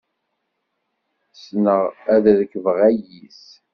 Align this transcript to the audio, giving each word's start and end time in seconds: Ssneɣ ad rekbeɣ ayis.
Ssneɣ 1.35 1.83
ad 2.13 2.25
rekbeɣ 2.39 2.77
ayis. 2.87 3.43